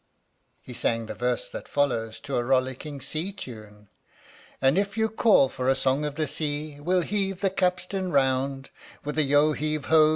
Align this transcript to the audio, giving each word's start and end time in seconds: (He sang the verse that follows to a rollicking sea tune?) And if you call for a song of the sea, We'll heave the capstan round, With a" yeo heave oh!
(He 0.63 0.73
sang 0.73 1.05
the 1.05 1.13
verse 1.13 1.47
that 1.49 1.67
follows 1.67 2.19
to 2.21 2.35
a 2.35 2.43
rollicking 2.43 2.99
sea 3.01 3.31
tune?) 3.31 3.87
And 4.59 4.79
if 4.79 4.97
you 4.97 5.07
call 5.07 5.47
for 5.47 5.69
a 5.69 5.75
song 5.75 6.05
of 6.05 6.15
the 6.15 6.27
sea, 6.27 6.79
We'll 6.79 7.01
heave 7.01 7.41
the 7.41 7.51
capstan 7.51 8.11
round, 8.11 8.71
With 9.03 9.19
a" 9.19 9.23
yeo 9.31 9.51
heave 9.51 9.85
oh! 9.91 10.09